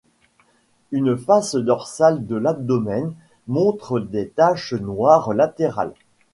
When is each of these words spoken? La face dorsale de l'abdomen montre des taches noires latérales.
La 0.91 1.15
face 1.15 1.55
dorsale 1.55 2.25
de 2.25 2.35
l'abdomen 2.35 3.13
montre 3.45 3.99
des 3.99 4.29
taches 4.29 4.73
noires 4.73 5.31
latérales. 5.31 5.93